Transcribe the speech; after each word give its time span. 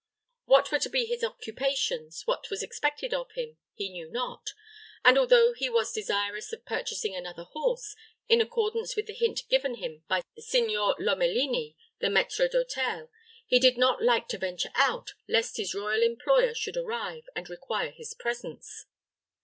What 0.45 0.71
were 0.71 0.79
to 0.79 0.89
be 0.89 1.05
his 1.05 1.23
occupations, 1.23 2.25
what 2.25 2.49
was 2.49 2.63
expected 2.63 3.13
of 3.13 3.33
him, 3.33 3.59
he 3.75 3.87
knew 3.87 4.09
not; 4.09 4.49
and 5.05 5.15
although 5.15 5.53
he 5.53 5.69
was 5.69 5.93
desirous 5.93 6.51
of 6.51 6.65
purchasing 6.65 7.15
another 7.15 7.43
horse, 7.43 7.95
in 8.27 8.41
accordance 8.41 8.95
with 8.95 9.05
the 9.05 9.13
hint 9.13 9.47
given 9.47 9.75
him 9.75 10.03
by 10.07 10.23
Signor 10.39 10.95
Lomelini, 10.97 11.75
the 11.99 12.07
maître 12.07 12.49
d'hôtel, 12.49 13.09
he 13.45 13.59
did 13.59 13.77
not 13.77 14.01
like 14.03 14.27
to 14.29 14.39
venture 14.39 14.71
out, 14.73 15.13
lest 15.27 15.57
his 15.57 15.75
royal 15.75 16.01
employer 16.01 16.55
should 16.55 16.77
arrive, 16.77 17.29
and 17.35 17.47
require 17.47 17.91
his 17.91 18.15
presence. 18.15 18.87